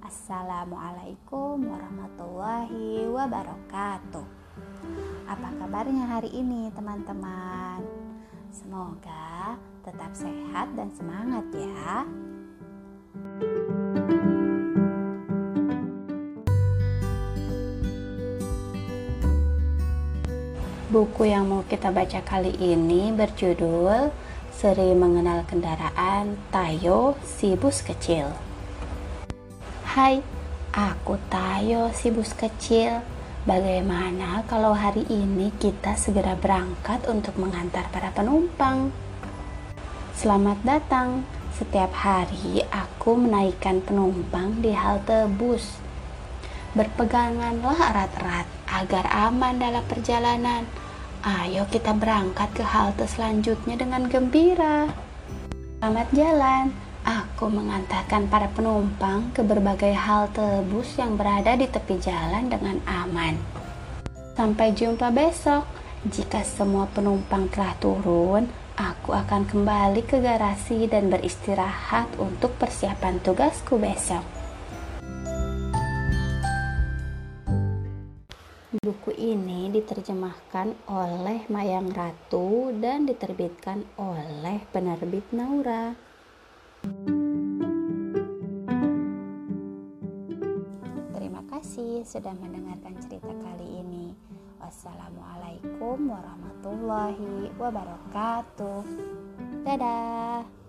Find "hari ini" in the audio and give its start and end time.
6.08-6.72, 34.70-35.50